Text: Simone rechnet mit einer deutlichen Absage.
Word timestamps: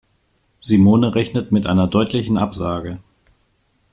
Simone 0.61 1.11
rechnet 1.13 1.51
mit 1.51 1.67
einer 1.67 1.85
deutlichen 1.85 2.39
Absage. 2.39 2.97